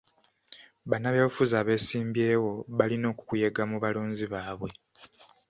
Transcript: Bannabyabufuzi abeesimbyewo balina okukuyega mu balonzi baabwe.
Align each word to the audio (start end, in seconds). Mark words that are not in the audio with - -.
Bannabyabufuzi 0.89 1.53
abeesimbyewo 1.61 2.51
balina 2.77 3.07
okukuyega 3.13 3.61
mu 3.71 3.77
balonzi 3.83 4.25
baabwe. 4.33 4.71